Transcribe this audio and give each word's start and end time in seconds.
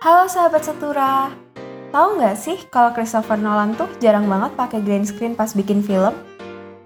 Halo 0.00 0.32
sahabat 0.32 0.64
setura, 0.64 1.28
tahu 1.92 2.16
nggak 2.16 2.32
sih 2.32 2.56
kalau 2.72 2.88
Christopher 2.96 3.36
Nolan 3.36 3.76
tuh 3.76 3.84
jarang 4.00 4.24
banget 4.32 4.56
pakai 4.56 4.80
green 4.80 5.04
screen 5.04 5.36
pas 5.36 5.52
bikin 5.52 5.84
film? 5.84 6.16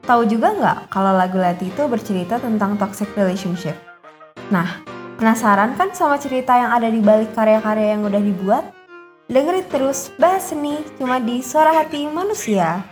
Tahu 0.03 0.27
juga 0.27 0.51
nggak 0.51 0.91
kalau 0.91 1.15
lagu 1.15 1.39
Lati 1.39 1.71
itu 1.71 1.87
bercerita 1.87 2.43
tentang 2.43 2.75
toxic 2.75 3.07
relationship? 3.15 3.79
Nah, 4.51 4.83
penasaran 5.15 5.79
kan 5.79 5.95
sama 5.95 6.19
cerita 6.19 6.59
yang 6.59 6.75
ada 6.75 6.91
di 6.91 6.99
balik 6.99 7.31
karya-karya 7.39 7.95
yang 7.95 8.03
udah 8.03 8.19
dibuat? 8.19 8.65
Dengerin 9.31 9.71
terus 9.71 10.11
bahas 10.19 10.51
seni 10.51 10.83
cuma 10.99 11.23
di 11.23 11.39
Suara 11.39 11.71
Hati 11.71 12.11
Manusia. 12.11 12.83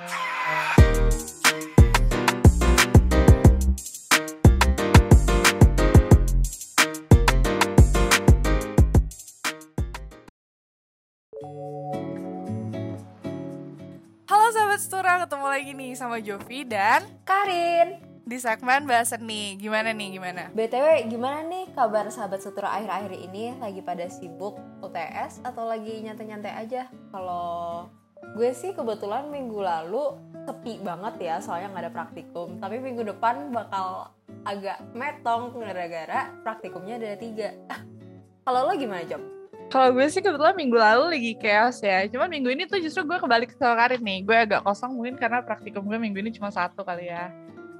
Setura, 14.93 15.25
ketemu 15.25 15.47
lagi 15.49 15.73
nih 15.73 15.93
sama 15.97 16.21
Jovi 16.21 16.69
dan 16.69 17.01
Karin, 17.25 17.97
di 18.29 18.37
segmen 18.37 18.85
bahasa 18.85 19.17
nih. 19.17 19.57
Gimana 19.57 19.89
nih, 19.97 20.21
gimana? 20.21 20.53
BTW 20.53 21.09
gimana 21.09 21.49
nih 21.49 21.73
kabar 21.73 22.13
sahabat 22.13 22.45
setura 22.45 22.77
akhir-akhir 22.77 23.17
ini? 23.25 23.57
Lagi 23.57 23.81
pada 23.81 24.05
sibuk 24.13 24.61
UTS 24.85 25.49
atau 25.49 25.65
lagi 25.65 26.05
nyantai-nyantai 26.05 26.53
aja? 26.69 26.93
Kalau 27.09 27.89
gue 28.37 28.53
sih 28.53 28.77
kebetulan 28.77 29.33
minggu 29.33 29.65
lalu 29.65 30.13
sepi 30.45 30.85
banget 30.85 31.25
ya 31.25 31.41
soalnya 31.41 31.73
nggak 31.73 31.85
ada 31.89 31.93
praktikum. 31.97 32.61
Tapi 32.61 32.77
minggu 32.77 33.17
depan 33.17 33.49
bakal 33.49 34.13
agak 34.45 34.77
metong 34.93 35.57
gara-gara 35.57 36.37
praktikumnya 36.45 37.01
ada 37.01 37.17
tiga. 37.17 37.57
Kalau 38.45 38.69
lo 38.69 38.77
gimana 38.77 39.09
Job? 39.09 39.42
Kalau 39.73 39.89
gue 39.97 40.05
sih 40.13 40.21
kebetulan 40.21 40.53
minggu 40.53 40.77
lalu 40.77 41.17
lagi 41.17 41.33
chaos 41.41 41.81
ya. 41.81 42.05
Cuma 42.13 42.29
minggu 42.29 42.53
ini 42.53 42.69
tuh 42.69 42.77
justru 42.77 43.09
gue 43.09 43.17
kembali 43.17 43.49
ke 43.49 43.57
Karin 43.57 44.05
nih. 44.05 44.21
Gue 44.21 44.37
agak 44.37 44.69
kosong 44.69 44.93
mungkin 44.93 45.17
karena 45.17 45.41
praktikum 45.41 45.89
gue 45.89 45.97
minggu 45.97 46.21
ini 46.21 46.29
cuma 46.37 46.53
satu 46.53 46.85
kali 46.85 47.09
ya. 47.09 47.33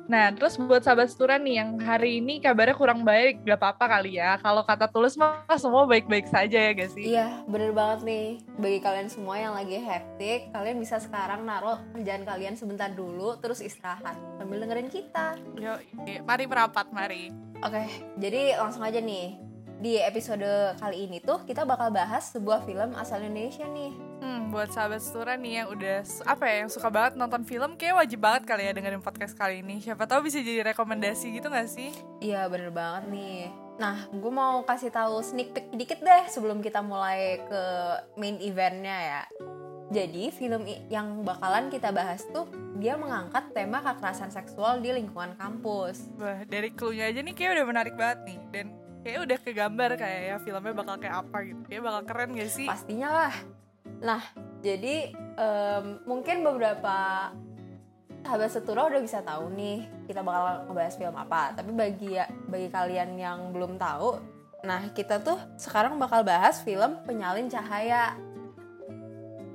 Nah, 0.09 0.33
terus 0.33 0.57
buat 0.57 0.81
sahabat 0.81 1.13
setura 1.13 1.37
nih 1.37 1.63
yang 1.63 1.77
hari 1.79 2.19
ini 2.19 2.41
kabarnya 2.41 2.75
kurang 2.75 3.05
baik, 3.05 3.45
gak 3.45 3.61
apa-apa 3.61 4.01
kali 4.01 4.17
ya. 4.17 4.41
Kalau 4.41 4.65
kata 4.65 4.89
tulis 4.89 5.21
mah 5.21 5.45
semua 5.63 5.85
baik-baik 5.85 6.33
saja 6.33 6.59
ya 6.59 6.73
gak 6.73 6.91
sih? 6.97 7.13
Iya, 7.13 7.45
bener 7.45 7.77
banget 7.77 8.09
nih. 8.09 8.27
Bagi 8.57 8.79
kalian 8.81 9.09
semua 9.13 9.37
yang 9.37 9.53
lagi 9.53 9.77
hektik, 9.77 10.49
kalian 10.51 10.81
bisa 10.81 10.97
sekarang 10.97 11.45
naruh 11.45 11.77
kerjaan 11.93 12.25
kalian 12.25 12.57
sebentar 12.57 12.89
dulu, 12.89 13.37
terus 13.37 13.61
istirahat 13.61 14.17
sambil 14.41 14.65
dengerin 14.65 14.89
kita. 14.89 15.37
Yo, 15.61 15.77
mari 16.25 16.45
merapat, 16.49 16.89
mari. 16.89 17.31
Oke, 17.63 17.85
jadi 18.19 18.59
langsung 18.59 18.83
aja 18.83 18.99
nih. 18.99 19.52
Di 19.83 19.99
episode 19.99 20.79
kali 20.79 21.11
ini 21.11 21.19
tuh 21.19 21.43
kita 21.43 21.67
bakal 21.67 21.91
bahas 21.91 22.31
sebuah 22.31 22.63
film 22.63 22.95
asal 22.95 23.19
Indonesia 23.19 23.67
nih. 23.67 23.91
Hmm, 24.23 24.55
buat 24.55 24.71
sahabat 24.71 25.03
setura 25.03 25.35
nih 25.35 25.59
yang 25.59 25.75
udah 25.75 26.07
apa 26.23 26.45
ya 26.47 26.55
yang 26.63 26.71
suka 26.71 26.87
banget 26.87 27.19
nonton 27.19 27.43
film, 27.43 27.75
kayak 27.75 27.99
wajib 27.99 28.23
banget 28.23 28.47
kali 28.47 28.71
ya 28.71 28.79
dengerin 28.79 29.03
podcast 29.03 29.35
kali 29.35 29.59
ini. 29.59 29.83
Siapa 29.83 30.07
tahu 30.07 30.31
bisa 30.31 30.39
jadi 30.39 30.63
rekomendasi 30.71 31.35
gitu 31.35 31.51
gak 31.51 31.67
sih? 31.67 31.91
Iya, 32.23 32.47
bener 32.47 32.71
banget 32.71 33.11
nih. 33.11 33.51
Nah, 33.83 34.07
gue 34.07 34.31
mau 34.31 34.63
kasih 34.63 34.95
tahu 34.95 35.19
sneak 35.19 35.51
peek 35.51 35.75
dikit 35.75 35.99
deh 35.99 36.31
sebelum 36.31 36.63
kita 36.63 36.79
mulai 36.79 37.43
ke 37.43 37.63
main 38.15 38.39
eventnya 38.39 38.95
ya. 38.95 39.23
Jadi 39.91 40.31
film 40.31 40.63
yang 40.95 41.27
bakalan 41.27 41.75
kita 41.75 41.91
bahas 41.91 42.23
tuh 42.31 42.47
dia 42.79 42.95
mengangkat 42.95 43.51
tema 43.51 43.83
kekerasan 43.83 44.31
seksual 44.31 44.79
di 44.79 44.95
lingkungan 44.95 45.35
kampus. 45.35 46.07
Wah, 46.23 46.47
dari 46.47 46.71
clue-nya 46.71 47.11
aja 47.11 47.19
nih 47.19 47.35
kayak 47.35 47.59
udah 47.59 47.67
menarik 47.67 47.95
banget 47.99 48.31
nih 48.31 48.39
Dan 48.55 48.67
kayak 49.03 49.19
udah 49.27 49.39
kegambar 49.43 49.91
kayak 49.99 50.21
ya 50.31 50.37
filmnya 50.39 50.75
bakal 50.75 50.97
kayak 50.97 51.17
apa 51.27 51.37
gitu 51.43 51.63
Kayak 51.67 51.83
bakal 51.85 52.03
keren 52.07 52.31
gak 52.39 52.51
sih? 52.51 52.67
Pastinya 52.71 53.09
lah. 53.11 53.35
Nah, 54.03 54.23
jadi 54.63 55.11
em, 55.15 55.87
mungkin 56.07 56.47
beberapa 56.47 57.31
sahabat 58.23 58.51
setura 58.55 58.87
udah 58.87 59.03
bisa 59.03 59.19
tahu 59.27 59.51
nih 59.59 59.83
kita 60.07 60.23
bakal 60.23 60.71
ngebahas 60.71 60.95
film 60.95 61.17
apa. 61.19 61.55
Tapi 61.59 61.71
bagi 61.75 62.15
ya 62.15 62.31
bagi 62.47 62.71
kalian 62.71 63.19
yang 63.19 63.51
belum 63.51 63.77
tahu, 63.79 64.23
nah 64.63 64.87
kita 64.95 65.19
tuh 65.19 65.39
sekarang 65.59 65.99
bakal 65.99 66.23
bahas 66.23 66.63
film 66.63 67.03
Penyalin 67.03 67.51
Cahaya 67.51 68.15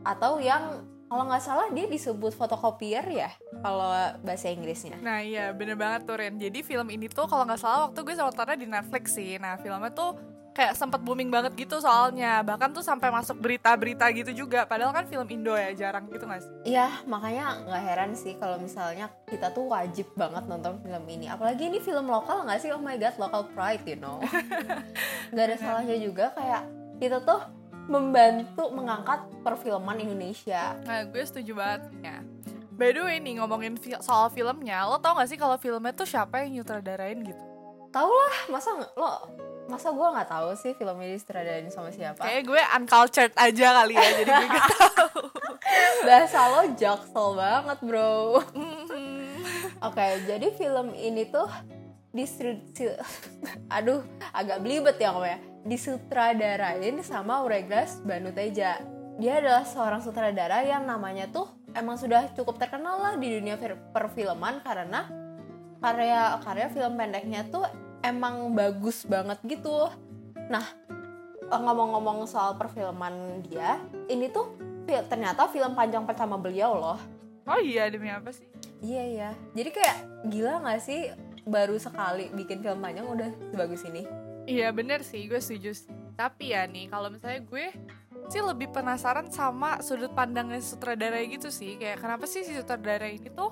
atau 0.03 0.39
yang 0.39 0.83
kalau 1.07 1.23
nggak 1.27 1.43
salah 1.43 1.67
dia 1.71 1.87
disebut 1.87 2.35
fotokopier 2.35 3.03
ya 3.07 3.31
kalau 3.67 3.91
bahasa 4.23 4.47
Inggrisnya. 4.47 4.95
Nah 5.03 5.19
iya 5.19 5.51
bener 5.51 5.75
banget 5.75 6.07
tuh 6.07 6.15
Ren 6.15 6.39
Jadi 6.39 6.63
film 6.63 6.87
ini 6.87 7.11
tuh 7.11 7.27
kalau 7.27 7.43
nggak 7.43 7.59
salah 7.59 7.91
waktu 7.91 7.99
gue 7.99 8.15
nontonnya 8.15 8.55
di 8.55 8.67
Netflix 8.67 9.19
sih 9.19 9.35
Nah 9.35 9.59
filmnya 9.59 9.91
tuh 9.91 10.15
kayak 10.55 10.73
sempet 10.73 11.03
booming 11.03 11.27
banget 11.27 11.53
gitu 11.59 11.83
soalnya 11.83 12.39
Bahkan 12.47 12.71
tuh 12.71 12.79
sampai 12.79 13.11
masuk 13.11 13.43
berita-berita 13.43 14.07
gitu 14.15 14.47
juga 14.47 14.63
Padahal 14.63 14.95
kan 14.95 15.03
film 15.11 15.27
Indo 15.27 15.51
ya 15.59 15.75
jarang 15.75 16.07
gitu 16.07 16.23
gak 16.23 16.47
sih? 16.47 16.51
Iya, 16.71 17.03
makanya 17.03 17.59
nggak 17.67 17.83
heran 17.83 18.11
sih 18.15 18.39
kalau 18.39 18.55
misalnya 18.55 19.11
kita 19.27 19.51
tuh 19.51 19.67
wajib 19.67 20.07
banget 20.15 20.47
nonton 20.47 20.79
film 20.79 21.03
ini. 21.11 21.27
Apalagi 21.27 21.67
ini 21.67 21.83
film 21.83 22.07
lokal 22.07 22.47
nggak 22.47 22.59
sih? 22.63 22.71
Oh 22.71 22.79
my 22.79 22.95
god, 22.95 23.15
local 23.19 23.43
pride, 23.51 23.83
you 23.83 23.99
know. 23.99 24.19
Nggak 25.31 25.45
ada 25.47 25.57
salahnya 25.59 25.95
juga 25.99 26.31
kayak 26.35 26.63
kita 26.99 27.23
tuh 27.23 27.39
membantu 27.87 28.67
mengangkat 28.75 29.23
perfilman 29.47 29.99
Indonesia. 29.99 30.75
Nah 30.83 31.07
gue 31.07 31.23
setuju 31.23 31.55
banget 31.55 31.81
ya 32.03 32.19
By 32.77 32.93
the 32.93 33.01
way 33.01 33.17
nih 33.17 33.41
ngomongin 33.41 33.73
fi- 33.75 33.97
soal 33.99 34.29
filmnya 34.29 34.85
Lo 34.85 35.01
tau 35.01 35.17
gak 35.17 35.27
sih 35.27 35.35
kalau 35.35 35.57
filmnya 35.57 35.91
tuh 35.91 36.05
siapa 36.05 36.45
yang 36.45 36.61
nyutradarain 36.61 37.17
gitu? 37.19 37.43
Tahu 37.89 38.05
lah, 38.07 38.35
masa 38.47 38.69
lo 38.93 39.11
masa 39.67 39.91
gue 39.91 39.99
nggak 39.99 40.29
tahu 40.31 40.49
sih 40.55 40.71
film 40.77 40.95
ini 41.01 41.19
disutradarin 41.19 41.67
sama 41.67 41.91
siapa? 41.91 42.23
Kayak 42.23 42.47
gue 42.47 42.61
uncultured 42.71 43.33
aja 43.35 43.67
kali 43.75 43.99
ya 43.99 44.09
Jadi 44.23 44.31
gue 44.31 44.47
gak 44.47 44.67
tau 44.71 45.09
Bahasa 46.07 46.39
lo 46.47 46.61
jaksel 46.71 47.27
banget, 47.35 47.77
bro. 47.83 48.39
Mhm. 48.55 49.27
Oke, 49.83 50.05
jadi 50.23 50.47
film 50.55 50.95
ini 50.95 51.27
tuh 51.27 51.49
distribusi 52.15 52.87
aduh 53.75 54.01
agak 54.31 54.63
belibet 54.63 54.97
ya 54.97 55.13
ngomongnya 55.13 55.37
disutradarain 55.61 56.97
sama 57.03 57.45
Ureglas 57.45 58.01
Banuteja 58.01 58.81
dia 59.17 59.33
adalah 59.37 59.65
seorang 59.67 60.01
sutradara 60.01 60.63
yang 60.63 60.87
namanya 60.87 61.29
tuh 61.29 61.45
emang 61.77 61.95
sudah 61.95 62.27
cukup 62.33 62.57
terkenal 62.57 62.97
lah 62.99 63.13
di 63.15 63.37
dunia 63.37 63.55
perfilman 63.93 64.59
karena 64.65 65.05
karya 65.77 66.41
karya 66.41 66.67
film 66.73 66.97
pendeknya 66.97 67.45
tuh 67.47 67.63
emang 68.01 68.51
bagus 68.57 69.05
banget 69.05 69.37
gitu 69.45 69.87
nah 70.49 70.65
eh, 71.47 71.61
ngomong-ngomong 71.61 72.25
soal 72.25 72.57
perfilman 72.57 73.45
dia 73.45 73.77
ini 74.09 74.27
tuh 74.33 74.57
ternyata 74.87 75.45
film 75.51 75.75
panjang 75.75 76.07
pertama 76.07 76.39
beliau 76.39 76.73
loh 76.73 76.99
Oh 77.47 77.59
iya 77.63 77.87
demi 77.87 78.11
apa 78.11 78.35
sih? 78.35 78.43
Iya 78.83 79.03
iya. 79.07 79.29
Jadi 79.55 79.69
kayak 79.71 79.97
gila 80.27 80.59
gak 80.67 80.83
sih 80.83 81.15
baru 81.47 81.79
sekali 81.79 82.27
bikin 82.35 82.59
film 82.59 82.83
panjang 82.83 83.07
udah 83.07 83.31
sebagus 83.55 83.87
ini? 83.87 84.03
Iya 84.43 84.75
bener 84.75 84.99
sih, 84.99 85.31
gue 85.31 85.39
setuju. 85.39 85.71
Tapi 86.19 86.51
ya 86.51 86.67
nih, 86.67 86.91
kalau 86.91 87.07
misalnya 87.07 87.39
gue 87.47 87.71
sih 88.27 88.43
lebih 88.43 88.71
penasaran 88.71 89.31
sama 89.31 89.79
sudut 89.79 90.11
pandangnya 90.11 90.59
sutradara 90.59 91.19
gitu 91.23 91.51
sih. 91.51 91.79
Kayak 91.79 92.03
kenapa 92.03 92.27
sih 92.27 92.43
si 92.43 92.55
sutradara 92.55 93.07
ini 93.07 93.31
tuh 93.31 93.51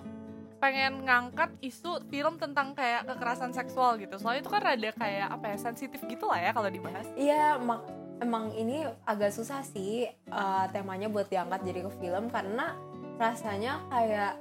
pengen 0.59 1.05
ngangkat 1.05 1.51
isu 1.61 2.07
film 2.09 2.39
tentang 2.41 2.73
kayak 2.73 3.05
kekerasan 3.05 3.51
seksual 3.51 3.99
gitu. 3.99 4.15
Soalnya 4.19 4.41
itu 4.43 4.51
kan 4.51 4.61
rada 4.63 4.89
kayak 4.95 5.27
apa 5.29 5.45
ya, 5.53 5.57
sensitif 5.59 5.99
gitu 6.07 6.25
lah 6.27 6.39
ya 6.41 6.51
kalau 6.55 6.69
dibahas. 6.71 7.07
Iya, 7.15 7.59
mak 7.59 7.85
emang 8.23 8.55
ini 8.55 8.87
agak 9.03 9.35
susah 9.35 9.59
sih 9.67 10.07
uh, 10.31 10.65
temanya 10.71 11.11
buat 11.11 11.27
diangkat 11.27 11.67
jadi 11.67 11.79
ke 11.83 11.91
film 11.99 12.31
karena 12.31 12.71
rasanya 13.19 13.83
kayak 13.91 14.39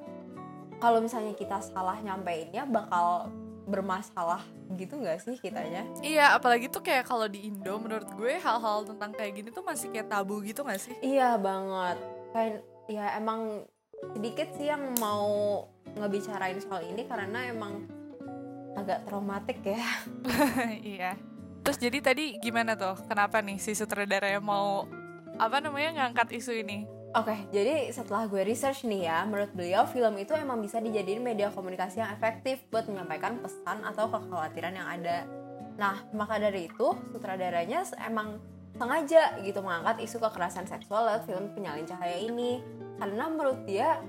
kalau 0.78 1.02
misalnya 1.02 1.34
kita 1.34 1.58
salah 1.62 1.98
nyampeinnya 2.02 2.66
bakal 2.66 3.30
bermasalah 3.64 4.44
gitu 4.76 5.00
gak 5.00 5.20
sih 5.24 5.36
kitanya? 5.40 5.84
Iya, 6.04 6.36
apalagi 6.36 6.68
tuh 6.68 6.84
kayak 6.84 7.08
kalau 7.08 7.24
di 7.28 7.48
Indo 7.48 7.76
menurut 7.80 8.08
gue 8.16 8.36
hal-hal 8.36 8.84
tentang 8.84 9.10
kayak 9.16 9.32
gini 9.40 9.48
tuh 9.48 9.64
masih 9.64 9.88
kayak 9.92 10.08
tabu 10.12 10.40
gitu 10.44 10.64
gak 10.64 10.80
sih? 10.80 10.94
Iya 11.00 11.40
banget. 11.40 11.96
Kayak 12.32 12.60
ya 12.88 13.16
emang 13.16 13.64
sedikit 14.12 14.48
sih 14.60 14.68
yang 14.68 14.92
mau 15.00 15.64
ngebicarain 15.96 16.60
soal 16.60 16.84
ini 16.84 17.08
karena 17.08 17.48
emang 17.48 17.88
agak 18.76 19.06
traumatik 19.08 19.64
ya. 19.64 19.80
iya. 20.96 21.16
Terus 21.64 21.80
jadi 21.80 21.98
tadi 22.04 22.36
gimana 22.42 22.76
tuh? 22.76 23.00
Kenapa 23.08 23.40
nih 23.40 23.56
si 23.56 23.72
sutradara 23.72 24.28
yang 24.28 24.44
mau 24.44 24.84
apa 25.40 25.64
namanya 25.64 26.04
ngangkat 26.04 26.36
isu 26.36 26.52
ini? 26.60 26.93
Oke, 27.14 27.46
jadi 27.54 27.94
setelah 27.94 28.26
gue 28.26 28.42
research 28.42 28.82
nih 28.90 29.06
ya, 29.06 29.22
menurut 29.22 29.54
beliau 29.54 29.86
film 29.86 30.18
itu 30.18 30.34
emang 30.34 30.58
bisa 30.58 30.82
dijadiin 30.82 31.22
media 31.22 31.46
komunikasi 31.54 32.02
yang 32.02 32.10
efektif 32.10 32.66
buat 32.74 32.90
menyampaikan 32.90 33.38
pesan 33.38 33.86
atau 33.86 34.10
kekhawatiran 34.10 34.74
yang 34.74 34.88
ada. 34.90 35.22
Nah, 35.78 36.02
maka 36.10 36.42
dari 36.42 36.66
itu 36.66 36.90
sutradaranya 37.14 37.86
emang 38.02 38.42
sengaja 38.74 39.38
gitu 39.46 39.62
mengangkat 39.62 40.02
isu 40.02 40.18
kekerasan 40.18 40.66
seksual 40.66 41.06
lewat 41.06 41.22
film 41.30 41.54
Penyalin 41.54 41.86
Cahaya 41.86 42.18
ini. 42.18 42.58
Karena 42.98 43.30
menurut 43.30 43.62
dia 43.62 44.02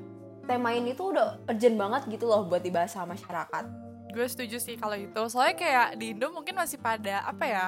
tema 0.49 0.73
ini 0.73 0.97
tuh 0.97 1.13
udah 1.13 1.45
urgent 1.45 1.77
banget 1.77 2.01
gitu 2.09 2.25
loh 2.25 2.49
buat 2.49 2.65
dibahas 2.65 2.89
sama 2.89 3.13
masyarakat. 3.13 3.85
gue 4.15 4.23
setuju 4.31 4.63
sih 4.63 4.79
kalau 4.79 4.95
itu 4.95 5.21
soalnya 5.27 5.59
kayak 5.59 5.87
di 5.99 6.15
Indo 6.15 6.31
mungkin 6.31 6.55
masih 6.55 6.79
pada 6.79 7.27
apa 7.27 7.43
ya 7.43 7.67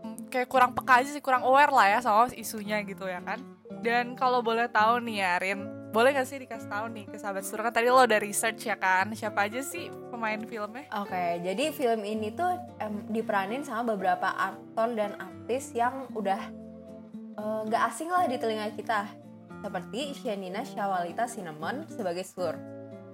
mm, 0.00 0.32
kayak 0.32 0.48
kurang 0.48 0.72
peka 0.72 1.04
aja 1.04 1.12
sih 1.12 1.20
kurang 1.20 1.44
aware 1.44 1.68
lah 1.68 1.92
ya 1.92 1.98
sama 2.00 2.32
isunya 2.32 2.80
gitu 2.88 3.04
ya 3.04 3.20
kan 3.20 3.53
dan 3.84 4.16
kalau 4.16 4.40
boleh 4.40 4.64
tahu 4.66 5.04
nih 5.04 5.20
ya 5.20 5.32
Rin 5.36 5.60
boleh 5.94 6.10
gak 6.10 6.26
sih 6.26 6.42
dikasih 6.42 6.66
tahu 6.66 6.90
nih 6.90 7.04
ke 7.06 7.14
sahabat 7.14 7.46
suara 7.46 7.70
kan 7.70 7.78
tadi 7.78 7.86
lo 7.86 8.02
udah 8.02 8.18
research 8.18 8.66
ya 8.66 8.74
kan 8.74 9.14
siapa 9.14 9.46
aja 9.46 9.62
sih 9.62 9.86
pemain 10.10 10.42
filmnya 10.42 10.90
Oke, 10.98 11.38
jadi 11.38 11.70
film 11.70 12.02
ini 12.02 12.34
tuh 12.34 12.50
em, 12.82 13.06
diperanin 13.06 13.62
sama 13.62 13.94
beberapa 13.94 14.26
aktor 14.26 14.90
dan 14.98 15.14
artis 15.14 15.70
yang 15.70 16.10
udah 16.10 16.40
eh, 17.38 17.60
nggak 17.68 17.82
asing 17.92 18.10
lah 18.10 18.26
di 18.26 18.40
telinga 18.40 18.74
kita. 18.74 19.06
Seperti 19.62 20.12
Shenina 20.18 20.60
Syawalita 20.60 21.24
Cinnamon 21.24 21.86
sebagai 21.88 22.26
Sur, 22.26 22.58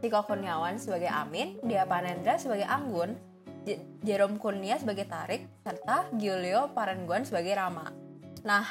Ciko 0.01 0.25
Kurniawan 0.25 0.81
sebagai 0.81 1.07
Amin, 1.07 1.61
Dia 1.63 1.85
Panendra 1.87 2.41
sebagai 2.41 2.65
Anggun, 2.67 3.15
J- 3.63 3.79
Jerome 4.03 4.35
Kurnia 4.35 4.81
sebagai 4.81 5.07
Tarik, 5.07 5.47
serta 5.63 6.11
Giulio 6.17 6.73
Parengguan 6.75 7.23
sebagai 7.23 7.55
Rama. 7.55 7.93
Nah, 8.43 8.67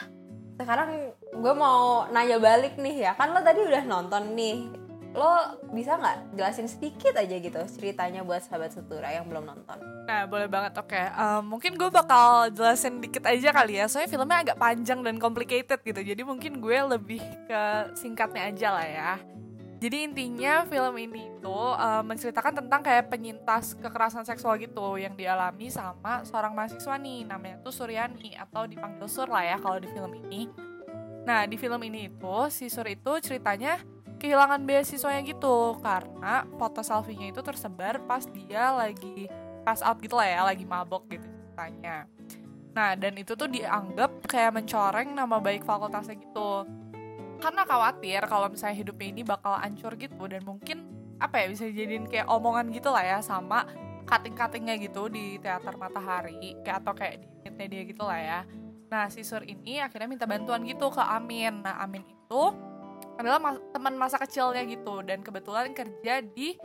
sekarang 0.60 1.16
gue 1.33 1.53
mau 1.53 2.09
nanya 2.09 2.37
balik 2.41 2.77
nih 2.81 3.09
ya, 3.09 3.11
kan 3.13 3.31
lo 3.31 3.41
tadi 3.41 3.61
udah 3.63 3.83
nonton 3.85 4.33
nih 4.33 4.69
lo 5.09 5.57
bisa 5.73 5.97
nggak 5.97 6.37
jelasin 6.37 6.69
sedikit 6.69 7.17
aja 7.17 7.33
gitu 7.33 7.57
ceritanya 7.65 8.21
buat 8.21 8.45
sahabat 8.45 8.77
sutura 8.77 9.09
yang 9.09 9.25
belum 9.25 9.41
nonton 9.41 9.99
Nah, 10.09 10.25
boleh 10.25 10.49
banget. 10.49 10.73
Oke, 10.81 10.97
Em, 10.97 11.45
mungkin 11.45 11.77
gue 11.77 11.85
bakal 11.93 12.49
jelasin 12.49 12.97
dikit 12.97 13.21
aja 13.29 13.53
kali 13.53 13.77
ya. 13.77 13.85
Soalnya 13.85 14.09
filmnya 14.09 14.41
agak 14.41 14.57
panjang 14.57 15.05
dan 15.05 15.21
complicated 15.21 15.77
gitu. 15.85 16.01
Jadi 16.01 16.25
mungkin 16.25 16.57
gue 16.57 16.77
lebih 16.97 17.21
ke 17.45 17.93
singkatnya 17.93 18.49
aja 18.49 18.67
lah 18.73 18.87
ya. 18.89 19.11
Jadi 19.77 20.09
intinya 20.09 20.65
film 20.65 20.97
ini 20.97 21.29
itu 21.29 21.59
em, 21.77 22.03
menceritakan 22.09 22.57
tentang 22.57 22.81
kayak 22.81 23.13
penyintas 23.13 23.77
kekerasan 23.77 24.25
seksual 24.25 24.57
gitu 24.57 24.97
yang 24.97 25.13
dialami 25.13 25.69
sama 25.69 26.25
seorang 26.25 26.57
mahasiswa 26.57 26.97
nih 26.97 27.29
namanya 27.29 27.61
tuh 27.61 27.69
Suryani 27.69 28.33
atau 28.33 28.65
dipanggil 28.65 29.05
Sur 29.05 29.29
lah 29.29 29.45
ya 29.45 29.61
kalau 29.61 29.77
di 29.77 29.93
film 29.93 30.09
ini. 30.25 30.49
Nah, 31.29 31.45
di 31.45 31.61
film 31.61 31.77
ini 31.85 32.09
itu 32.09 32.37
si 32.49 32.73
Sur 32.73 32.89
itu 32.89 33.21
ceritanya 33.21 33.77
kehilangan 34.17 34.65
beasiswanya 34.65 35.21
gitu 35.29 35.77
karena 35.77 36.41
foto 36.57 36.81
selfie-nya 36.81 37.29
itu 37.29 37.45
tersebar 37.45 38.01
pas 38.09 38.25
dia 38.25 38.73
lagi 38.73 39.29
pass 39.61 39.85
out 39.85 40.01
gitu 40.01 40.17
lah 40.17 40.25
ya, 40.25 40.41
lagi 40.41 40.65
mabok 40.65 41.05
gitu 41.05 41.21
ceritanya. 41.29 42.09
Nah, 42.73 42.97
dan 42.97 43.13
itu 43.21 43.37
tuh 43.37 43.45
dianggap 43.45 44.25
kayak 44.25 44.57
mencoreng 44.57 45.13
nama 45.13 45.37
baik 45.37 45.61
fakultasnya 45.69 46.17
gitu. 46.17 46.65
Karena 47.37 47.61
khawatir 47.61 48.25
kalau 48.25 48.49
misalnya 48.49 48.81
hidupnya 48.81 49.07
ini 49.13 49.21
bakal 49.21 49.53
hancur 49.53 49.93
gitu 50.01 50.25
dan 50.25 50.41
mungkin 50.41 50.89
apa 51.21 51.45
ya 51.45 51.53
bisa 51.53 51.69
dijadiin 51.69 52.09
kayak 52.09 52.25
omongan 52.25 52.73
gitu 52.73 52.89
lah 52.89 53.05
ya 53.05 53.17
sama 53.21 53.69
cutting-cuttingnya 54.09 54.81
gitu 54.81 55.05
di 55.13 55.37
teater 55.37 55.77
Matahari 55.77 56.57
kayak 56.65 56.77
atau 56.81 56.97
kayak 56.97 57.21
di 57.21 57.65
dia 57.69 57.83
gitu 57.85 58.01
lah 58.01 58.17
ya. 58.17 58.39
Nah, 58.89 59.06
si 59.07 59.21
Sur 59.21 59.45
ini 59.45 59.77
akhirnya 59.77 60.09
minta 60.09 60.25
bantuan 60.25 60.65
gitu 60.65 60.89
ke 60.89 61.01
Amin. 61.01 61.62
Nah, 61.62 61.77
Amin 61.81 62.01
itu 62.06 62.44
adalah 63.21 63.38
mas- 63.38 63.63
teman 63.69 63.95
masa 63.95 64.18
kecilnya 64.18 64.65
gitu 64.65 65.06
dan 65.06 65.21
kebetulan 65.21 65.71
kerja 65.75 66.24
di 66.24 66.57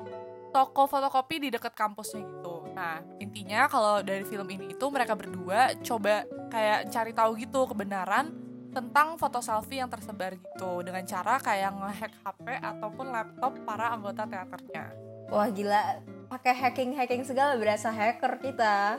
toko 0.55 0.87
fotokopi 0.87 1.43
di 1.43 1.49
dekat 1.51 1.75
kampusnya 1.75 2.23
gitu. 2.25 2.63
Nah, 2.73 3.03
intinya 3.19 3.67
kalau 3.67 4.01
dari 4.07 4.23
film 4.23 4.47
ini 4.51 4.71
itu 4.71 4.87
mereka 4.87 5.19
berdua 5.19 5.75
coba 5.83 6.23
kayak 6.49 6.95
cari 6.95 7.13
tahu 7.13 7.31
gitu 7.43 7.67
kebenaran 7.67 8.31
tentang 8.75 9.15
foto 9.15 9.39
selfie 9.39 9.79
yang 9.79 9.91
tersebar 9.91 10.35
gitu 10.35 10.83
dengan 10.83 11.03
cara 11.07 11.39
kayak 11.39 11.71
ngehack 11.79 12.15
HP 12.27 12.47
ataupun 12.59 13.07
laptop 13.15 13.53
para 13.63 13.95
anggota 13.95 14.27
teaternya. 14.27 14.91
wah 15.31 15.47
gila 15.47 16.03
pakai 16.27 16.53
hacking 16.53 16.91
hacking 16.99 17.23
segala 17.23 17.55
berasa 17.55 17.89
hacker 17.95 18.39
kita 18.43 18.99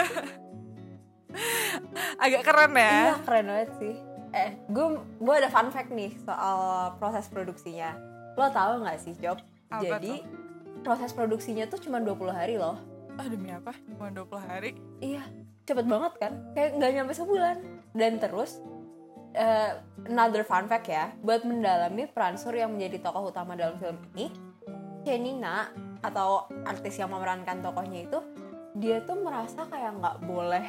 Agak 2.24 2.42
keren 2.44 2.72
ya. 2.76 2.90
iya 2.90 3.14
keren 3.22 3.46
banget 3.48 3.70
sih 3.78 3.94
eh 4.30 4.50
gue 4.70 4.86
gue 5.18 5.34
ada 5.34 5.50
fun 5.50 5.74
fact 5.74 5.90
nih 5.90 6.14
soal 6.22 6.94
proses 7.02 7.26
produksinya 7.26 7.98
lo 8.38 8.46
tahu 8.46 8.86
nggak 8.86 8.98
sih 9.02 9.14
Job 9.18 9.42
Apa 9.70 9.82
jadi 9.82 10.22
proses 10.86 11.10
produksinya 11.10 11.66
tuh 11.66 11.82
cuma 11.82 11.98
20 11.98 12.30
hari 12.30 12.54
loh 12.54 12.78
Ah, 13.20 13.28
demi 13.28 13.52
apa? 13.52 13.76
Cuma 13.84 14.08
20 14.08 14.40
hari. 14.40 14.70
Iya, 15.04 15.20
cepet 15.68 15.84
banget 15.84 16.12
kan? 16.16 16.32
Kayak 16.56 16.70
nggak 16.80 16.90
nyampe 16.96 17.12
sebulan. 17.12 17.56
Dan 17.92 18.16
terus, 18.16 18.64
eh, 19.36 19.76
another 20.08 20.40
fun 20.40 20.64
fact 20.64 20.88
ya, 20.88 21.12
buat 21.20 21.44
mendalami 21.44 22.08
peran 22.08 22.40
Sur 22.40 22.56
yang 22.56 22.72
menjadi 22.72 23.04
tokoh 23.04 23.28
utama 23.28 23.52
dalam 23.60 23.76
film 23.76 24.00
ini, 24.16 24.32
Shenina 25.04 25.68
atau 26.00 26.48
artis 26.64 26.96
yang 26.96 27.12
memerankan 27.12 27.60
tokohnya 27.60 28.08
itu, 28.08 28.24
dia 28.72 29.04
tuh 29.04 29.20
merasa 29.20 29.68
kayak 29.68 30.00
nggak 30.00 30.16
boleh 30.24 30.66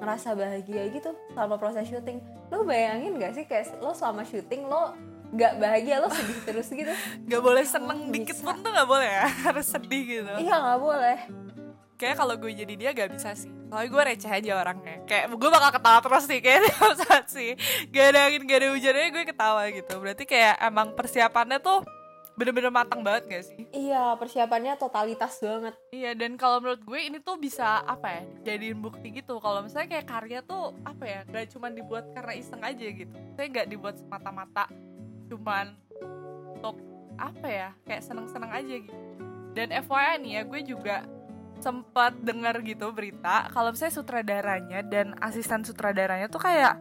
ngerasa 0.00 0.32
bahagia 0.32 0.88
gitu 0.90 1.12
selama 1.36 1.54
proses 1.60 1.84
syuting. 1.86 2.18
Lo 2.48 2.64
bayangin 2.64 3.20
gak 3.20 3.36
sih 3.36 3.44
kayak 3.44 3.76
lo 3.78 3.92
selama 3.92 4.24
syuting 4.24 4.64
lo 4.66 4.96
nggak 5.30 5.62
bahagia 5.62 6.02
lo 6.02 6.08
sedih 6.10 6.40
terus 6.48 6.66
gitu? 6.72 6.90
Gak 7.28 7.42
boleh 7.44 7.62
seneng 7.62 8.08
Bisa. 8.08 8.14
dikit 8.16 8.38
pun 8.42 8.56
tuh 8.58 8.72
gak 8.72 8.88
boleh 8.88 9.06
ya. 9.06 9.26
Harus 9.46 9.66
sedih 9.68 10.02
gitu. 10.02 10.32
iya 10.40 10.56
nggak 10.58 10.80
boleh. 10.80 11.18
kayak 12.00 12.16
kalau 12.16 12.32
gue 12.32 12.48
jadi 12.56 12.74
dia 12.80 12.90
gak 12.96 13.12
bisa 13.12 13.36
sih 13.36 13.52
soalnya 13.68 13.92
gue 13.92 14.02
receh 14.08 14.32
aja 14.32 14.52
orangnya 14.56 15.04
kayak 15.04 15.36
gue 15.36 15.50
bakal 15.52 15.68
ketawa 15.68 16.00
terus 16.00 16.24
sih 16.24 16.40
kayak 16.40 16.60
tiap 16.72 16.92
saat 16.96 17.26
sih 17.28 17.52
gak 17.92 18.06
ada 18.16 18.18
angin 18.24 18.42
gak 18.48 18.56
ada 18.56 18.68
hujannya 18.72 19.08
gue 19.12 19.24
ketawa 19.28 19.62
gitu 19.68 19.94
berarti 20.00 20.24
kayak 20.24 20.64
emang 20.64 20.96
persiapannya 20.96 21.60
tuh 21.60 21.84
bener-bener 22.40 22.72
matang 22.72 23.04
banget 23.04 23.22
gak 23.28 23.44
sih? 23.52 23.60
Iya 23.68 24.16
persiapannya 24.16 24.80
totalitas 24.80 25.36
banget. 25.44 25.76
iya 25.92 26.16
dan 26.16 26.40
kalau 26.40 26.64
menurut 26.64 26.80
gue 26.80 27.00
ini 27.04 27.20
tuh 27.20 27.36
bisa 27.36 27.84
apa 27.84 28.08
ya 28.08 28.22
jadiin 28.48 28.80
bukti 28.80 29.12
gitu. 29.12 29.36
Kalau 29.36 29.60
misalnya 29.60 30.00
kayak 30.00 30.06
karya 30.08 30.40
tuh 30.40 30.72
apa 30.88 31.04
ya 31.04 31.20
gak 31.28 31.52
cuma 31.52 31.68
dibuat 31.68 32.08
karena 32.16 32.32
iseng 32.32 32.64
aja 32.64 32.86
gitu. 32.88 33.12
Saya 33.36 33.46
gak 33.52 33.68
dibuat 33.68 34.00
semata-mata 34.00 34.64
cuman 35.28 35.76
untuk 36.56 36.80
apa 37.20 37.46
ya 37.46 37.68
kayak 37.84 38.00
seneng-seneng 38.00 38.48
aja 38.48 38.74
gitu. 38.80 38.98
Dan 39.52 39.68
FYI 39.68 40.14
nih 40.24 40.32
ya 40.40 40.42
gue 40.48 40.60
juga 40.64 40.96
sempat 41.60 42.16
dengar 42.24 42.56
gitu 42.64 42.88
berita 42.88 43.52
kalau 43.52 43.68
misalnya 43.76 43.94
sutradaranya 44.00 44.80
dan 44.80 45.12
asisten 45.20 45.60
sutradaranya 45.60 46.32
tuh 46.32 46.40
kayak 46.40 46.80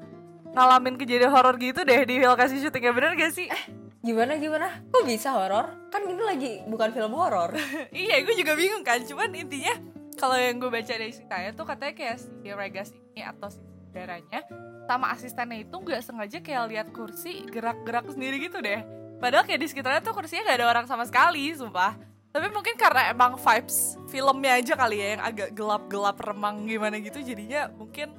ngalamin 0.55 0.95
kejadian 0.95 1.35
horor 1.35 1.59
gitu 1.59 1.83
deh 1.83 2.07
di 2.07 2.23
lokasi 2.23 2.63
syutingnya. 2.63 2.95
Bener 2.95 3.11
gak 3.19 3.33
sih? 3.35 3.51
Gimana 3.99 4.39
gimana? 4.39 4.67
Kok 4.87 5.03
bisa 5.03 5.35
horor? 5.35 5.91
Kan 5.91 6.07
ini 6.07 6.23
lagi 6.23 6.51
bukan 6.63 6.95
film 6.95 7.11
horor. 7.11 7.51
iya 7.91 8.23
gue 8.23 8.35
juga 8.35 8.55
bingung 8.55 8.83
kan 8.83 9.03
cuman 9.03 9.35
intinya 9.35 9.75
kalau 10.15 10.35
yang 10.35 10.59
gue 10.59 10.71
baca 10.71 10.93
dari 10.95 11.11
ceritanya 11.11 11.51
tuh 11.55 11.65
katanya 11.67 11.93
kayak 11.95 12.17
si 12.19 12.47
Regas 12.51 12.91
ini 12.91 13.23
atau 13.23 13.47
si 13.51 13.59
saudaranya 13.89 14.45
sama 14.85 15.09
asistennya 15.15 15.65
itu 15.65 15.75
nggak 15.75 16.01
sengaja 16.05 16.37
kayak 16.45 16.63
lihat 16.69 16.87
kursi 16.93 17.41
gerak-gerak 17.49 18.05
sendiri 18.11 18.37
gitu 18.37 18.61
deh 18.61 18.85
padahal 19.17 19.47
kayak 19.47 19.65
di 19.65 19.67
sekitarnya 19.67 20.05
tuh 20.05 20.13
kursinya 20.13 20.45
gak 20.45 20.57
ada 20.61 20.67
orang 20.69 20.85
sama 20.85 21.09
sekali 21.09 21.49
sumpah 21.57 21.97
tapi 22.29 22.53
mungkin 22.53 22.77
karena 22.77 23.09
emang 23.09 23.41
vibes 23.41 23.97
filmnya 24.13 24.61
aja 24.61 24.77
kali 24.77 25.01
ya 25.01 25.07
yang 25.17 25.23
agak 25.25 25.49
gelap-gelap 25.57 26.17
remang 26.21 26.69
gimana 26.69 27.01
gitu 27.01 27.17
jadinya 27.25 27.65
mungkin 27.73 28.13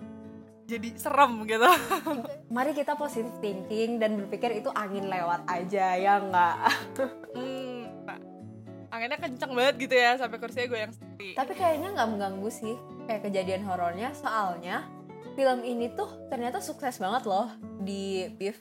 jadi 0.70 0.88
serem 0.94 1.42
gitu 1.50 1.66
Mari 2.54 2.70
kita 2.74 2.94
positive 2.94 3.34
thinking 3.42 3.98
dan 3.98 4.14
berpikir 4.14 4.62
itu 4.62 4.70
angin 4.74 5.10
lewat 5.10 5.46
aja 5.50 5.98
ya 5.98 6.22
nggak. 6.22 6.56
hmm, 7.36 8.06
nah, 8.06 8.18
anginnya 8.94 9.18
kenceng 9.18 9.52
banget 9.54 9.74
gitu 9.86 9.94
ya 9.98 10.18
sampai 10.18 10.38
kursinya 10.38 10.66
goyang 10.70 10.92
sendiri 10.94 11.34
Tapi 11.34 11.52
kayaknya 11.58 11.94
nggak 11.94 12.08
mengganggu 12.10 12.50
sih 12.50 12.74
kayak 13.10 13.26
kejadian 13.26 13.66
horornya 13.66 14.14
soalnya 14.14 14.86
film 15.34 15.62
ini 15.62 15.90
tuh 15.94 16.30
ternyata 16.30 16.58
sukses 16.58 16.98
banget 16.98 17.26
loh 17.26 17.50
di 17.82 18.26
BIF. 18.34 18.58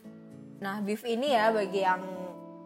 Nah 0.62 0.82
BIF 0.82 1.02
ini 1.06 1.34
ya 1.34 1.50
bagi 1.50 1.82
yang 1.82 2.02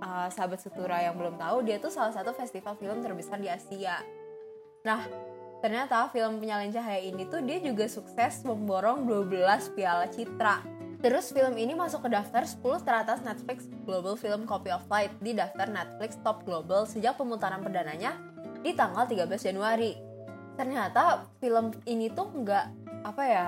uh, 0.03 0.27
sahabat 0.27 0.59
sutura 0.59 0.99
yang 0.99 1.15
belum 1.15 1.39
tahu 1.39 1.63
dia 1.63 1.79
tuh 1.79 1.89
salah 1.89 2.11
satu 2.11 2.35
festival 2.35 2.75
film 2.75 2.99
terbesar 2.99 3.39
di 3.39 3.47
Asia. 3.47 4.03
Nah 4.83 5.07
ternyata 5.63 6.11
film 6.11 6.43
Penyalin 6.43 6.75
Cahaya 6.75 6.99
ini 6.99 7.23
tuh 7.23 7.39
dia 7.39 7.55
juga 7.63 7.87
sukses 7.87 8.43
memborong 8.43 9.07
12 9.07 9.71
piala 9.71 10.11
citra. 10.11 10.59
Terus 10.99 11.31
film 11.31 11.55
ini 11.55 11.71
masuk 11.71 12.03
ke 12.03 12.09
daftar 12.11 12.43
10 12.43 12.83
teratas 12.83 13.23
Netflix 13.23 13.71
Global 13.87 14.19
Film 14.19 14.43
Copy 14.43 14.75
of 14.75 14.83
Light 14.91 15.15
di 15.23 15.31
daftar 15.31 15.71
Netflix 15.71 16.19
Top 16.19 16.43
Global 16.43 16.83
sejak 16.83 17.15
pemutaran 17.15 17.63
perdananya 17.63 18.19
di 18.59 18.75
tanggal 18.75 19.07
13 19.07 19.23
Januari. 19.39 19.95
Ternyata 20.59 21.31
film 21.39 21.71
ini 21.87 22.11
tuh 22.11 22.27
nggak 22.27 22.65
apa 23.07 23.23
ya 23.23 23.47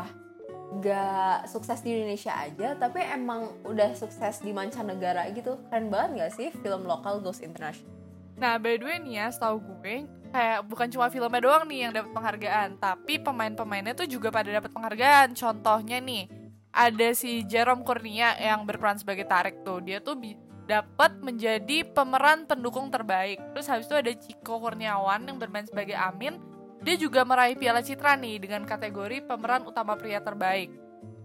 nggak 0.80 1.52
sukses 1.52 1.84
di 1.84 2.00
Indonesia 2.00 2.36
aja 2.36 2.76
tapi 2.76 3.00
emang 3.00 3.48
udah 3.64 3.96
sukses 3.96 4.44
di 4.44 4.52
mancanegara 4.52 5.30
gitu 5.32 5.62
keren 5.70 5.88
banget 5.94 6.10
nggak 6.20 6.32
sih 6.36 6.50
film 6.60 6.84
lokal 6.84 7.22
goes 7.22 7.40
international 7.40 7.96
Nah, 8.36 8.60
by 8.60 8.76
the 8.76 8.84
way 8.84 9.00
nih 9.00 9.24
ya, 9.24 9.32
setahu 9.32 9.64
gue 9.64 10.04
kayak 10.36 10.68
bukan 10.68 10.92
cuma 10.92 11.08
filmnya 11.08 11.40
doang 11.40 11.64
nih 11.72 11.88
yang 11.88 11.92
dapat 11.96 12.12
penghargaan, 12.12 12.70
tapi 12.76 13.24
pemain-pemainnya 13.24 13.96
tuh 13.96 14.04
juga 14.12 14.28
pada 14.28 14.52
dapat 14.52 14.68
penghargaan. 14.76 15.32
Contohnya 15.32 16.04
nih, 16.04 16.28
ada 16.76 17.08
si 17.16 17.48
Jerome 17.48 17.88
Kurnia 17.88 18.36
yang 18.36 18.68
berperan 18.68 19.00
sebagai 19.00 19.24
Tarik 19.24 19.64
tuh. 19.64 19.80
Dia 19.80 20.04
tuh 20.04 20.20
dapat 20.68 21.16
menjadi 21.24 21.88
pemeran 21.88 22.44
pendukung 22.44 22.92
terbaik. 22.92 23.40
Terus 23.56 23.72
habis 23.72 23.88
itu 23.88 23.96
ada 23.96 24.12
Ciko 24.12 24.60
Kurniawan 24.60 25.24
yang 25.24 25.40
bermain 25.40 25.64
sebagai 25.64 25.96
Amin. 25.96 26.36
Dia 26.84 27.00
juga 27.00 27.24
meraih 27.24 27.56
Piala 27.56 27.80
Citra 27.80 28.20
nih 28.20 28.44
dengan 28.44 28.68
kategori 28.68 29.24
pemeran 29.24 29.64
utama 29.64 29.96
pria 29.96 30.20
terbaik. 30.20 30.70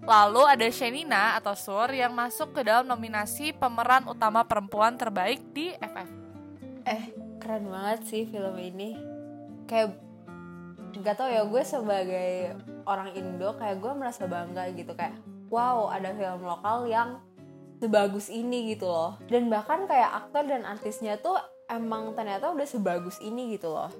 Lalu 0.00 0.42
ada 0.48 0.66
Shenina 0.72 1.36
atau 1.36 1.52
Sur 1.52 1.92
yang 1.92 2.16
masuk 2.16 2.56
ke 2.56 2.64
dalam 2.64 2.88
nominasi 2.88 3.52
pemeran 3.52 4.08
utama 4.08 4.46
perempuan 4.46 4.96
terbaik 4.96 5.42
di 5.52 5.76
FF. 5.76 6.08
Eh, 6.88 7.19
keren 7.50 7.66
banget 7.66 8.00
sih 8.06 8.22
film 8.30 8.54
ini. 8.62 8.94
Kayak 9.66 9.98
nggak 10.94 11.18
tau 11.18 11.26
ya 11.26 11.42
gue 11.42 11.62
sebagai 11.66 12.54
orang 12.86 13.10
Indo 13.18 13.58
kayak 13.58 13.82
gue 13.82 13.90
merasa 13.90 14.30
bangga 14.30 14.70
gitu 14.70 14.94
kayak 14.94 15.18
wow 15.50 15.90
ada 15.90 16.14
film 16.14 16.46
lokal 16.46 16.86
yang 16.86 17.18
sebagus 17.82 18.30
ini 18.30 18.74
gitu 18.74 18.86
loh 18.86 19.18
dan 19.26 19.50
bahkan 19.50 19.86
kayak 19.86 20.10
aktor 20.10 20.46
dan 20.46 20.66
artisnya 20.66 21.18
tuh 21.18 21.38
emang 21.70 22.14
ternyata 22.18 22.50
udah 22.50 22.66
sebagus 22.66 23.18
ini 23.22 23.54
gitu 23.54 23.70
loh 23.70 23.90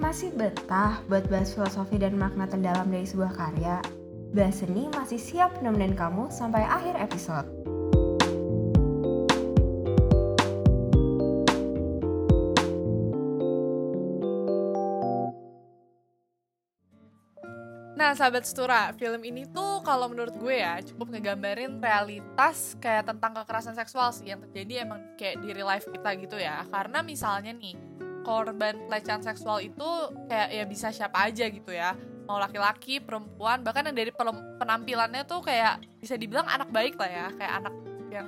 Masih 0.00 0.32
betah 0.32 1.04
buat 1.12 1.28
bahas 1.28 1.52
filosofi 1.52 2.00
dan 2.00 2.16
makna 2.16 2.48
terdalam 2.48 2.88
dari 2.88 3.04
sebuah 3.04 3.36
karya? 3.36 3.82
Bahas 4.32 4.62
Seni 4.62 4.86
masih 4.94 5.18
siap 5.18 5.58
nemenin 5.60 5.98
kamu 5.98 6.30
sampai 6.30 6.62
akhir 6.62 6.94
episode. 6.96 7.75
Sahabat 18.16 18.48
Setura, 18.48 18.96
film 18.96 19.20
ini 19.28 19.44
tuh 19.52 19.84
kalau 19.84 20.08
menurut 20.08 20.32
gue 20.40 20.56
ya 20.56 20.80
cukup 20.80 21.12
ngegambarin 21.12 21.76
realitas 21.76 22.72
kayak 22.80 23.12
tentang 23.12 23.36
kekerasan 23.36 23.76
seksual 23.76 24.08
sih 24.16 24.32
yang 24.32 24.40
terjadi 24.48 24.88
emang 24.88 25.04
kayak 25.20 25.44
di 25.44 25.52
real 25.52 25.68
life 25.68 25.84
kita 25.84 26.16
gitu 26.16 26.40
ya. 26.40 26.64
Karena 26.72 27.04
misalnya 27.04 27.52
nih, 27.52 27.76
korban 28.24 28.88
pelecehan 28.88 29.20
seksual 29.20 29.60
itu 29.60 29.88
kayak 30.32 30.48
ya 30.48 30.64
bisa 30.64 30.88
siapa 30.88 31.28
aja 31.28 31.44
gitu 31.52 31.68
ya. 31.70 31.92
Mau 32.24 32.40
laki-laki, 32.40 32.98
perempuan, 32.98 33.60
bahkan 33.60 33.86
yang 33.86 33.94
dari 33.94 34.10
penampilannya 34.58 35.22
tuh 35.28 35.44
kayak 35.44 35.84
bisa 36.00 36.16
dibilang 36.16 36.48
anak 36.48 36.72
baik 36.72 36.96
lah 36.96 37.10
ya, 37.12 37.26
kayak 37.36 37.52
anak 37.62 37.74
yang 38.08 38.26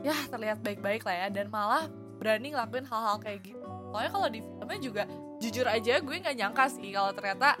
ya 0.00 0.16
terlihat 0.30 0.58
baik-baik 0.64 1.04
lah 1.04 1.26
ya 1.26 1.28
dan 1.28 1.52
malah 1.52 1.90
berani 2.16 2.54
ngelakuin 2.54 2.86
hal-hal 2.86 3.18
kayak 3.20 3.42
gitu. 3.42 3.68
Soalnya 3.90 4.10
kalau 4.14 4.28
di 4.30 4.40
filmnya 4.40 4.80
juga 4.80 5.02
jujur 5.42 5.66
aja 5.66 5.98
gue 5.98 6.14
nggak 6.14 6.36
nyangka 6.38 6.64
sih 6.72 6.88
kalau 6.94 7.10
ternyata 7.12 7.58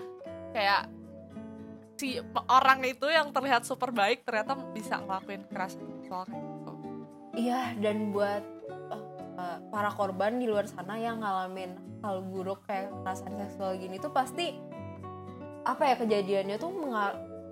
kayak 0.54 0.99
si 2.00 2.16
orang 2.48 2.80
itu 2.88 3.04
yang 3.12 3.28
terlihat 3.28 3.68
super 3.68 3.92
baik 3.92 4.24
ternyata 4.24 4.56
bisa 4.72 5.04
ngelakuin 5.04 5.44
kekerasan 5.44 5.84
seksual 6.00 6.24
kayak 6.24 6.40
gitu. 6.40 6.72
Iya, 7.36 7.60
dan 7.84 8.16
buat 8.16 8.40
uh, 9.36 9.60
para 9.68 9.92
korban 9.92 10.40
di 10.40 10.48
luar 10.48 10.64
sana 10.64 10.96
yang 10.96 11.20
ngalamin 11.20 11.76
hal 12.00 12.24
buruk 12.24 12.64
kayak 12.64 12.88
kekerasan 12.88 13.36
seksual 13.36 13.76
gini 13.76 14.00
tuh 14.00 14.08
pasti 14.16 14.56
apa 15.68 15.92
ya 15.92 15.94
kejadiannya 16.00 16.56
tuh 16.56 16.72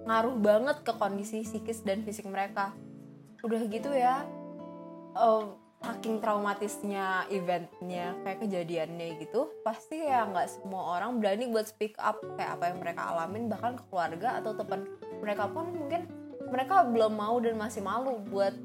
ngaruh 0.08 0.36
banget 0.40 0.80
ke 0.80 0.92
kondisi 0.96 1.44
psikis 1.44 1.84
dan 1.84 2.00
fisik 2.00 2.24
mereka. 2.24 2.72
Udah 3.44 3.60
gitu 3.68 3.92
ya, 3.92 4.24
uh, 5.12 5.44
saking 5.78 6.18
traumatisnya 6.18 7.24
eventnya 7.30 8.18
kayak 8.26 8.42
kejadiannya 8.42 9.22
gitu 9.22 9.46
pasti 9.62 10.02
ya 10.02 10.26
nggak 10.26 10.50
semua 10.50 10.98
orang 10.98 11.22
berani 11.22 11.46
buat 11.46 11.70
speak 11.70 11.94
up 12.02 12.18
kayak 12.34 12.58
apa 12.58 12.64
yang 12.74 12.78
mereka 12.82 13.02
alamin 13.14 13.46
bahkan 13.46 13.78
ke 13.78 13.84
keluarga 13.86 14.42
atau 14.42 14.58
teman 14.58 14.90
mereka 15.22 15.46
pun 15.46 15.70
mungkin 15.70 16.10
mereka 16.50 16.82
belum 16.82 17.12
mau 17.14 17.36
dan 17.38 17.54
masih 17.54 17.84
malu 17.84 18.18
buat 18.26 18.56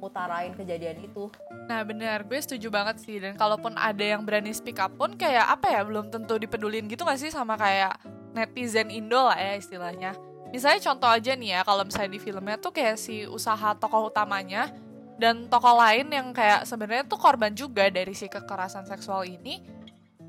ngutarain 0.00 0.56
kejadian 0.56 1.04
itu. 1.04 1.28
Nah 1.68 1.84
bener 1.84 2.24
gue 2.24 2.40
setuju 2.40 2.72
banget 2.72 2.96
sih. 3.04 3.20
Dan 3.20 3.36
kalaupun 3.36 3.76
ada 3.76 4.00
yang 4.00 4.24
berani 4.24 4.56
speak 4.56 4.80
up 4.80 4.96
pun 4.96 5.12
kayak 5.20 5.44
apa 5.44 5.68
ya 5.68 5.84
belum 5.84 6.08
tentu 6.08 6.40
dipedulin 6.40 6.88
gitu 6.88 7.04
gak 7.04 7.20
sih? 7.20 7.28
Sama 7.28 7.60
kayak 7.60 8.00
netizen 8.32 8.88
Indo 8.88 9.28
lah 9.28 9.36
ya 9.36 9.60
istilahnya. 9.60 10.16
Misalnya 10.48 10.80
contoh 10.86 11.10
aja 11.10 11.34
nih 11.34 11.58
ya 11.58 11.60
kalau 11.66 11.82
misalnya 11.82 12.14
di 12.14 12.20
filmnya 12.22 12.56
tuh 12.56 12.70
kayak 12.70 12.96
si 12.96 13.26
usaha 13.26 13.74
tokoh 13.74 14.08
utamanya 14.08 14.70
dan 15.14 15.46
tokoh 15.46 15.78
lain 15.78 16.10
yang 16.10 16.34
kayak 16.34 16.66
sebenarnya 16.66 17.06
tuh 17.06 17.18
korban 17.18 17.54
juga 17.54 17.86
dari 17.90 18.12
si 18.16 18.26
kekerasan 18.26 18.86
seksual 18.86 19.26
ini. 19.26 19.62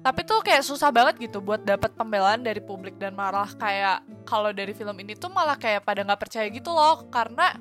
Tapi 0.05 0.21
tuh 0.21 0.45
kayak 0.45 0.61
susah 0.61 0.93
banget 0.93 1.17
gitu 1.17 1.41
buat 1.41 1.65
dapat 1.65 1.97
pembelaan 1.97 2.45
dari 2.45 2.61
publik 2.61 3.01
dan 3.01 3.17
malah 3.17 3.49
kayak 3.57 4.05
kalau 4.21 4.53
dari 4.53 4.69
film 4.77 4.93
ini 5.01 5.17
tuh 5.17 5.33
malah 5.33 5.57
kayak 5.57 5.81
pada 5.81 6.05
nggak 6.05 6.21
percaya 6.21 6.45
gitu 6.53 6.69
loh. 6.69 7.09
Karena 7.09 7.57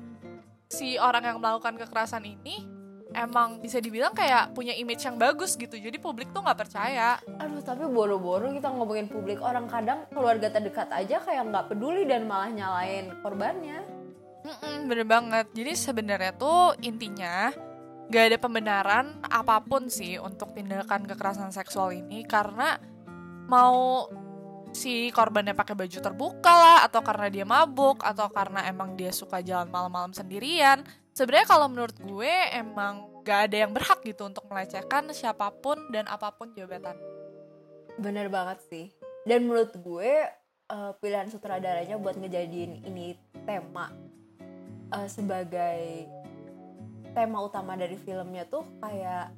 si 0.69 1.01
orang 1.01 1.25
yang 1.25 1.37
melakukan 1.41 1.73
kekerasan 1.81 2.21
ini 2.21 2.61
emang 3.17 3.57
bisa 3.63 3.81
dibilang 3.81 4.13
kayak 4.13 4.53
punya 4.53 4.77
image 4.77 5.01
yang 5.01 5.17
bagus 5.17 5.57
gitu. 5.57 5.73
Jadi 5.73 5.97
publik 5.97 6.29
tuh 6.29 6.45
nggak 6.45 6.59
percaya. 6.69 7.17
Aduh 7.41 7.65
tapi 7.65 7.89
boro-boro 7.89 8.53
kita 8.53 8.69
ngomongin 8.69 9.09
publik. 9.09 9.41
Orang 9.41 9.65
kadang 9.65 10.05
keluarga 10.13 10.53
terdekat 10.53 10.93
aja 10.93 11.17
kayak 11.25 11.49
nggak 11.49 11.65
peduli 11.73 12.05
dan 12.05 12.29
malah 12.29 12.53
nyalain 12.53 13.09
korbannya 13.25 13.94
Mm-mm, 14.45 14.85
bener 14.85 15.07
banget. 15.09 15.49
Jadi 15.57 15.73
sebenarnya 15.73 16.37
tuh 16.37 16.77
intinya 16.85 17.49
gak 18.05 18.23
ada 18.29 18.37
pembenaran 18.37 19.17
apa 19.25 19.57
pun 19.65 19.89
sih 19.89 20.21
untuk 20.21 20.53
tindakan 20.53 21.09
kekerasan 21.09 21.49
seksual 21.49 21.89
ini 21.89 22.21
karena 22.29 22.77
mau 23.49 24.05
si 24.69 25.09
korbannya 25.09 25.57
pakai 25.57 25.73
baju 25.73 25.97
terbuka 25.97 26.53
lah 26.53 26.77
atau 26.85 27.01
karena 27.01 27.27
dia 27.31 27.45
mabuk 27.47 28.05
atau 28.05 28.29
karena 28.29 28.69
emang 28.69 28.93
dia 28.93 29.09
suka 29.09 29.41
jalan 29.41 29.71
malam-malam 29.73 30.13
sendirian. 30.13 30.85
Sebenarnya 31.15 31.47
kalau 31.49 31.65
menurut 31.71 31.97
gue 31.97 32.33
emang 32.53 33.23
gak 33.25 33.49
ada 33.49 33.65
yang 33.65 33.73
berhak 33.73 34.05
gitu 34.05 34.29
untuk 34.29 34.45
melecehkan 34.45 35.09
siapa 35.09 35.49
pun 35.49 35.89
dan 35.89 36.05
apa 36.05 36.29
pun 36.29 36.53
jabatan. 36.53 36.93
Bener 37.97 38.29
banget 38.29 38.61
sih. 38.69 38.85
Dan 39.25 39.49
menurut 39.49 39.73
gue 39.73 40.11
uh, 40.69 40.93
pilihan 41.01 41.33
sutradaranya 41.33 41.97
buat 41.97 42.13
ngejadiin 42.19 42.85
ini 42.85 43.17
tema 43.49 44.04
uh, 44.91 45.07
sebagai 45.09 46.09
tema 47.15 47.39
utama 47.39 47.79
dari 47.79 47.95
filmnya 47.95 48.43
tuh 48.45 48.67
kayak 48.83 49.31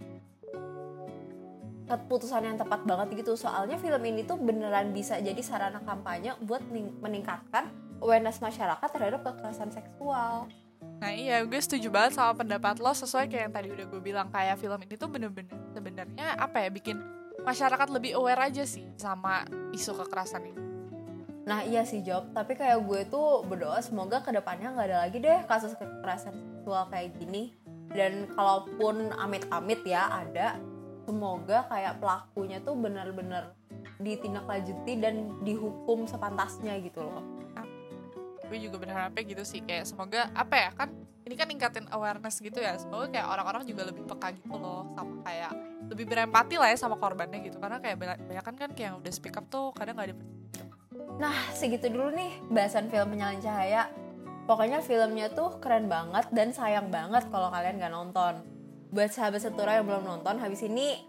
keputusan 1.87 2.43
yang 2.43 2.57
tepat 2.59 2.83
banget 2.83 3.23
gitu. 3.23 3.39
Soalnya 3.39 3.79
film 3.79 4.03
ini 4.03 4.27
tuh 4.27 4.35
beneran 4.35 4.91
bisa 4.91 5.21
jadi 5.23 5.39
sarana 5.39 5.79
kampanye 5.85 6.35
buat 6.43 6.59
meningkatkan 6.99 7.71
awareness 8.03 8.43
masyarakat 8.43 8.89
terhadap 8.91 9.23
kekerasan 9.23 9.71
seksual. 9.71 10.51
Nah 10.97 11.11
iya 11.13 11.41
gue 11.45 11.61
setuju 11.61 11.87
banget 11.93 12.17
sama 12.17 12.43
pendapat 12.43 12.81
lo 12.81 12.91
sesuai 12.91 13.29
kayak 13.29 13.43
yang 13.49 13.53
tadi 13.55 13.67
udah 13.71 13.85
gue 13.87 14.01
bilang. 14.03 14.27
Kayak 14.33 14.59
film 14.59 14.79
ini 14.83 14.95
tuh 14.99 15.09
bener-bener 15.09 15.55
sebenarnya 15.71 16.35
apa 16.35 16.57
ya 16.65 16.69
bikin 16.69 16.99
masyarakat 17.45 17.87
lebih 17.93 18.19
aware 18.19 18.51
aja 18.51 18.67
sih 18.67 18.83
sama 18.99 19.47
isu 19.71 19.95
kekerasan 19.95 20.43
ini. 20.43 20.66
Nah 21.47 21.63
iya 21.63 21.87
sih 21.87 22.03
Job, 22.03 22.35
tapi 22.35 22.59
kayak 22.59 22.83
gue 22.83 23.07
tuh 23.07 23.47
berdoa 23.47 23.79
semoga 23.79 24.19
ke 24.19 24.35
depannya 24.35 24.75
nggak 24.75 24.87
ada 24.91 24.97
lagi 25.07 25.17
deh 25.23 25.47
kasus 25.47 25.71
kekerasan 25.79 26.35
seksual 26.35 26.91
kayak 26.91 27.15
gini. 27.15 27.55
Dan 27.87 28.27
kalaupun 28.35 29.15
amit-amit 29.15 29.79
ya 29.87 30.11
ada, 30.11 30.59
semoga 31.07 31.63
kayak 31.71 32.03
pelakunya 32.03 32.59
tuh 32.59 32.75
bener-bener 32.75 33.55
ditindaklanjuti 34.03 34.99
dan 34.99 35.39
dihukum 35.47 36.03
sepantasnya 36.03 36.83
gitu 36.83 37.07
loh. 37.07 37.23
Gue 38.51 38.59
juga 38.59 38.83
berharapnya 38.83 39.23
gitu 39.23 39.43
sih 39.47 39.63
kayak 39.63 39.87
semoga 39.87 40.27
apa 40.35 40.55
ya 40.55 40.69
kan 40.75 40.91
ini 41.27 41.35
kan 41.35 41.47
ningkatin 41.51 41.87
awareness 41.91 42.39
gitu 42.39 42.63
ya 42.63 42.79
semoga 42.79 43.11
kayak 43.11 43.27
orang-orang 43.27 43.67
juga 43.67 43.83
lebih 43.91 44.07
peka 44.07 44.31
gitu 44.31 44.55
loh 44.55 44.87
sama 44.95 45.19
kayak 45.27 45.51
lebih 45.91 46.05
berempati 46.07 46.55
lah 46.55 46.71
ya 46.71 46.79
sama 46.79 46.95
korbannya 46.95 47.43
gitu 47.43 47.59
karena 47.59 47.83
kayak 47.83 47.99
banyak 47.99 48.43
kan 48.47 48.55
kan 48.55 48.71
kayak 48.71 48.95
udah 48.95 49.11
speak 49.11 49.35
up 49.35 49.43
tuh 49.51 49.75
kadang 49.75 49.99
nggak 49.99 50.15
ada 50.15 50.17
Nah, 51.17 51.33
segitu 51.49 51.89
dulu 51.89 52.13
nih 52.13 52.29
bahasan 52.53 52.93
film 52.93 53.17
Penyalin 53.17 53.41
Cahaya. 53.41 53.89
Pokoknya 54.45 54.85
filmnya 54.85 55.33
tuh 55.33 55.57
keren 55.57 55.89
banget 55.89 56.29
dan 56.29 56.53
sayang 56.53 56.93
banget 56.93 57.25
kalau 57.33 57.49
kalian 57.49 57.81
gak 57.81 57.89
nonton. 57.89 58.45
Buat 58.93 59.11
sahabat 59.11 59.41
setura 59.41 59.81
yang 59.81 59.89
belum 59.89 60.05
nonton, 60.05 60.37
habis 60.37 60.61
ini 60.63 61.03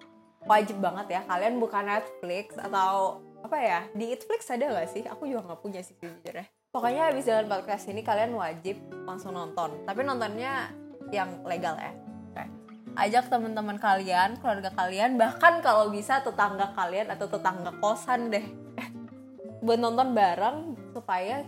wajib 0.49 0.81
banget 0.81 1.13
ya 1.13 1.21
kalian 1.29 1.61
buka 1.61 1.85
Netflix 1.85 2.57
atau 2.57 3.21
apa 3.45 3.57
ya 3.61 3.81
di 3.93 4.11
Netflix 4.11 4.49
ada 4.49 4.81
gak 4.81 4.89
sih? 4.91 5.05
Aku 5.05 5.29
juga 5.29 5.45
gak 5.55 5.61
punya 5.61 5.85
sih 5.85 5.93
sejujurnya. 6.01 6.49
Pokoknya 6.73 7.13
habis 7.13 7.29
jalan 7.29 7.47
podcast 7.47 7.85
ini 7.93 8.01
kalian 8.01 8.33
wajib 8.33 8.81
langsung 9.05 9.37
nonton. 9.37 9.85
Tapi 9.85 10.01
nontonnya 10.09 10.73
yang 11.13 11.45
legal 11.45 11.77
ya. 11.77 11.93
Ajak 12.99 13.31
teman-teman 13.31 13.79
kalian, 13.79 14.43
keluarga 14.43 14.75
kalian, 14.75 15.15
bahkan 15.15 15.63
kalau 15.63 15.87
bisa 15.87 16.19
tetangga 16.19 16.75
kalian 16.75 17.15
atau 17.15 17.31
tetangga 17.31 17.71
kosan 17.79 18.27
deh 18.35 18.43
buat 19.63 19.79
nonton 19.79 20.15
bareng 20.15 20.79
supaya 20.95 21.43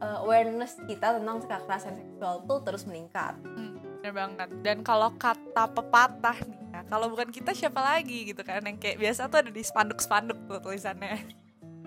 uh, 0.00 0.22
awareness 0.24 0.78
kita 0.86 1.18
tentang 1.18 1.42
kekerasan 1.42 1.96
seksual 1.98 2.44
tuh 2.44 2.58
terus 2.62 2.84
meningkat. 2.84 3.34
Hmm, 3.42 3.80
bener 4.00 4.12
banget. 4.12 4.48
Dan 4.62 4.80
kalau 4.86 5.12
kata 5.16 5.66
pepatah 5.70 6.38
nih 6.46 6.60
ya, 6.72 6.80
kalau 6.86 7.06
bukan 7.10 7.28
kita 7.32 7.52
siapa 7.56 7.80
lagi 7.80 8.30
gitu 8.30 8.42
kan 8.46 8.62
yang 8.62 8.78
kayak 8.78 9.00
biasa 9.00 9.28
tuh 9.30 9.42
ada 9.42 9.50
di 9.50 9.62
spanduk-spanduk 9.62 10.38
tuh 10.46 10.58
tulisannya. 10.60 11.46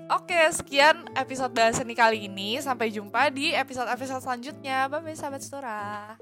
Oke, 0.10 0.41
sekian 0.50 1.05
episode 1.13 1.53
bahasan 1.53 1.93
kali 1.93 2.25
ini. 2.25 2.58
Sampai 2.58 2.89
jumpa 2.89 3.29
di 3.29 3.53
episode-episode 3.53 4.25
selanjutnya. 4.25 4.89
Bye-bye 4.89 5.13
sahabat 5.13 5.41
Stora. 5.46 6.17